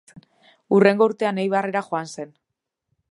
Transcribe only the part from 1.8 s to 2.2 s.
joan